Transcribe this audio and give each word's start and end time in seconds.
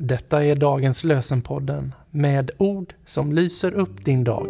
Detta 0.00 0.44
är 0.44 0.56
dagens 0.56 1.04
lösenpodden 1.04 1.94
med 2.10 2.50
ord 2.58 2.94
som 3.06 3.32
lyser 3.32 3.72
upp 3.72 4.04
din 4.04 4.24
dag. 4.24 4.48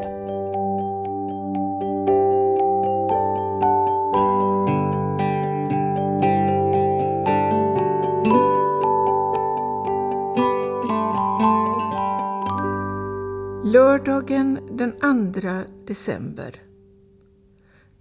Lördagen 13.64 14.60
den 14.70 14.92
2 15.32 15.64
december. 15.86 16.54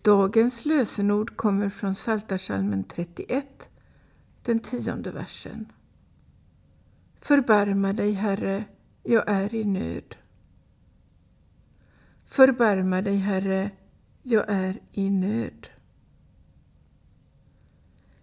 Dagens 0.01 0.65
lösenord 0.65 1.35
kommer 1.35 1.69
från 1.69 1.93
Psaltarpsalmen 1.93 2.83
31, 2.83 3.69
den 4.41 4.59
tionde 4.59 5.11
versen. 5.11 5.71
Förbarma 7.27 7.93
dig, 7.93 8.11
Herre, 8.11 8.65
jag 9.03 9.23
är 9.27 9.55
i 9.55 9.65
nöd. 9.65 10.15
Förbarma 12.25 13.01
dig, 13.01 13.17
Herre, 13.17 13.71
jag 14.23 14.45
är 14.47 14.79
i 14.91 15.09
nöd. 15.09 15.67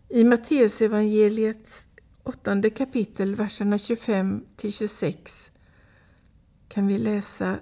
I 0.08 0.24
Matteusevangeliets 0.24 1.86
åttonde 2.22 2.70
kapitel, 2.70 3.34
verserna 3.34 3.78
25 3.78 4.44
till 4.56 4.72
26 4.72 5.50
kan 6.68 6.86
vi 6.86 6.98
läsa 6.98 7.58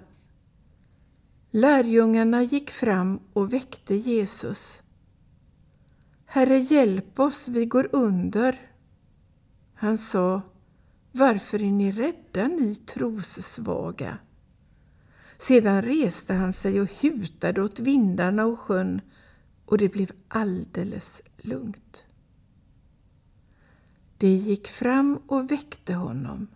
Lärjungarna 1.51 2.43
gick 2.43 2.71
fram 2.71 3.19
och 3.33 3.53
väckte 3.53 3.95
Jesus. 3.95 4.81
Herre, 6.25 6.57
hjälp 6.57 7.19
oss, 7.19 7.47
vi 7.47 7.65
går 7.65 7.89
under. 7.91 8.71
Han 9.73 9.97
sa, 9.97 10.41
varför 11.13 11.63
är 11.63 11.71
ni 11.71 11.91
rädda, 11.91 12.47
ni 12.47 12.75
trossvaga? 12.75 14.17
Sedan 15.37 15.81
reste 15.81 16.33
han 16.33 16.53
sig 16.53 16.81
och 16.81 17.01
hutade 17.01 17.61
åt 17.61 17.79
vindarna 17.79 18.45
och 18.45 18.59
sjön 18.59 19.01
och 19.65 19.77
det 19.77 19.89
blev 19.89 20.11
alldeles 20.27 21.21
lugnt. 21.37 22.07
De 24.17 24.27
gick 24.27 24.67
fram 24.67 25.21
och 25.27 25.51
väckte 25.51 25.93
honom. 25.93 26.47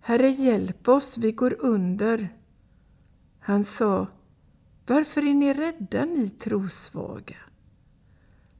Herre, 0.00 0.28
hjälp 0.28 0.88
oss, 0.88 1.18
vi 1.18 1.32
går 1.32 1.56
under. 1.58 2.28
Han 3.38 3.64
sa, 3.64 4.06
varför 4.86 5.22
är 5.22 5.34
ni 5.34 5.54
rädda, 5.54 6.04
ni 6.04 6.30
trossvaga? 6.30 7.36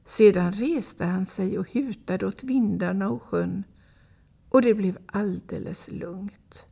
Sedan 0.05 0.51
reste 0.51 1.05
han 1.05 1.25
sig 1.25 1.59
och 1.59 1.73
hutade 1.73 2.25
åt 2.25 2.43
vindarna 2.43 3.09
och 3.09 3.21
sjön 3.21 3.63
och 4.51 4.61
det 4.61 4.73
blev 4.73 4.97
alldeles 5.05 5.87
lugnt. 5.87 6.65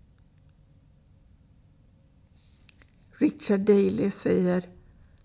Richard 3.12 3.60
Daley 3.60 4.12
säger, 4.12 4.70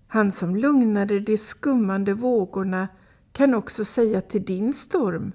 han 0.07 0.33
som 0.33 0.57
lugnade 0.57 1.21
de 1.21 1.39
skummande 1.39 2.15
vågorna 2.15 2.89
kan 3.33 3.55
också 3.55 3.85
säga 3.85 4.21
till 4.21 4.45
din 4.45 4.73
storm, 4.73 5.33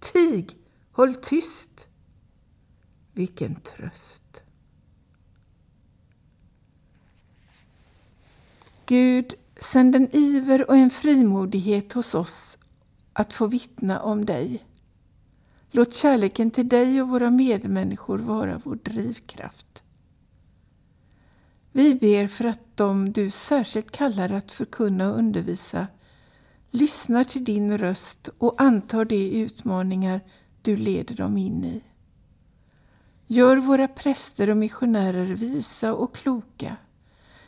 tig, 0.00 0.56
håll 0.92 1.14
tyst. 1.14 1.88
Vilken 3.12 3.54
tröst! 3.54 4.42
Gud, 8.86 9.34
sänd 9.60 9.96
en 9.96 10.16
iver 10.16 10.68
och 10.68 10.76
en 10.76 10.90
frimodighet 10.90 11.92
hos 11.92 12.14
oss 12.14 12.58
att 13.12 13.32
få 13.32 13.46
vittna 13.46 14.00
om 14.00 14.24
dig. 14.24 14.64
Låt 15.74 15.94
kärleken 15.94 16.50
till 16.50 16.68
dig 16.68 17.02
och 17.02 17.08
våra 17.08 17.30
medmänniskor 17.30 18.18
vara 18.18 18.60
vår 18.64 18.74
drivkraft. 18.74 19.82
Vi 21.72 21.94
ber 21.94 22.26
för 22.26 22.44
att 22.44 22.76
de 22.76 23.12
du 23.12 23.30
särskilt 23.30 23.90
kallar 23.90 24.30
att 24.30 24.50
förkunna 24.50 25.10
och 25.10 25.18
undervisa 25.18 25.86
lyssnar 26.70 27.24
till 27.24 27.44
din 27.44 27.78
röst 27.78 28.28
och 28.38 28.62
antar 28.62 29.04
de 29.04 29.42
utmaningar 29.42 30.20
du 30.62 30.76
leder 30.76 31.14
dem 31.14 31.36
in 31.38 31.64
i. 31.64 31.82
Gör 33.26 33.56
våra 33.56 33.88
präster 33.88 34.50
och 34.50 34.56
missionärer 34.56 35.26
visa 35.26 35.94
och 35.94 36.14
kloka. 36.14 36.76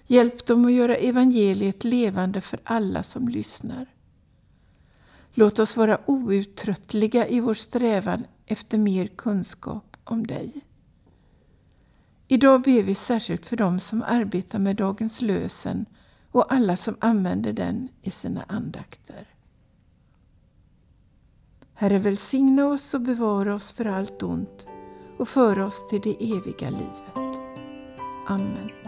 Hjälp 0.06 0.46
dem 0.46 0.64
att 0.64 0.72
göra 0.72 0.96
evangeliet 0.96 1.84
levande 1.84 2.40
för 2.40 2.60
alla 2.64 3.02
som 3.02 3.28
lyssnar. 3.28 3.93
Låt 5.34 5.58
oss 5.58 5.76
vara 5.76 6.00
outtröttliga 6.06 7.28
i 7.28 7.40
vår 7.40 7.54
strävan 7.54 8.26
efter 8.46 8.78
mer 8.78 9.06
kunskap 9.06 9.96
om 10.04 10.26
dig. 10.26 10.52
Idag 12.28 12.62
ber 12.62 12.82
vi 12.82 12.94
särskilt 12.94 13.46
för 13.46 13.56
dem 13.56 13.80
som 13.80 14.02
arbetar 14.02 14.58
med 14.58 14.76
dagens 14.76 15.22
lösen 15.22 15.86
och 16.30 16.52
alla 16.52 16.76
som 16.76 16.96
använder 17.00 17.52
den 17.52 17.88
i 18.02 18.10
sina 18.10 18.44
andakter. 18.48 19.28
Herre, 21.74 21.98
välsigna 21.98 22.66
oss 22.66 22.94
och 22.94 23.00
bevara 23.00 23.54
oss 23.54 23.72
för 23.72 23.84
allt 23.84 24.22
ont 24.22 24.66
och 25.18 25.28
föra 25.28 25.64
oss 25.66 25.88
till 25.88 26.00
det 26.00 26.16
eviga 26.36 26.70
livet. 26.70 27.38
Amen. 28.26 28.83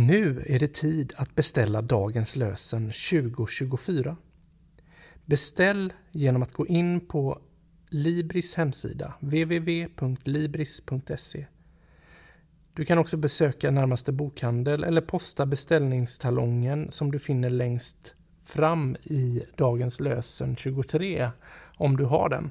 Nu 0.00 0.44
är 0.46 0.58
det 0.58 0.74
tid 0.74 1.12
att 1.16 1.34
beställa 1.34 1.82
dagens 1.82 2.36
lösen 2.36 2.82
2024. 2.82 4.16
Beställ 5.24 5.92
genom 6.12 6.42
att 6.42 6.52
gå 6.52 6.66
in 6.66 7.06
på 7.06 7.40
Libris 7.88 8.54
hemsida 8.54 9.14
www.libris.se. 9.20 9.86
Du 12.72 12.84
kan 12.84 12.98
också 12.98 13.16
besöka 13.16 13.70
närmaste 13.70 14.12
bokhandel 14.12 14.84
eller 14.84 15.00
posta 15.00 15.46
beställningstalongen 15.46 16.90
som 16.90 17.12
du 17.12 17.18
finner 17.18 17.50
längst 17.50 18.14
fram 18.44 18.96
i 19.02 19.42
Dagens 19.56 20.00
lösen 20.00 20.56
23 20.56 21.30
om 21.76 21.96
du 21.96 22.04
har 22.04 22.28
den. 22.28 22.50